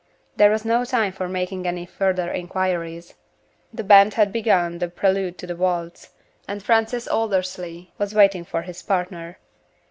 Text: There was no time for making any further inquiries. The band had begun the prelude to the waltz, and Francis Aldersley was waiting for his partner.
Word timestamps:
There 0.35 0.49
was 0.49 0.65
no 0.65 0.83
time 0.83 1.11
for 1.11 1.29
making 1.29 1.67
any 1.67 1.85
further 1.85 2.31
inquiries. 2.31 3.13
The 3.71 3.83
band 3.83 4.15
had 4.15 4.33
begun 4.33 4.79
the 4.79 4.87
prelude 4.87 5.37
to 5.37 5.45
the 5.45 5.55
waltz, 5.55 6.09
and 6.47 6.63
Francis 6.63 7.07
Aldersley 7.07 7.91
was 7.99 8.15
waiting 8.15 8.43
for 8.43 8.63
his 8.63 8.81
partner. 8.81 9.37